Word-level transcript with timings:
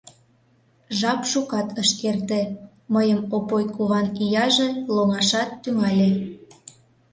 Жап 0.99 1.21
шукат 1.31 1.67
ыш 1.81 1.89
эрте, 2.09 2.41
мыйым 2.93 3.21
Опой 3.35 3.65
куван 3.75 4.07
ияже 4.23 4.67
лоҥашат 4.95 5.49
тӱҥале. 5.61 6.09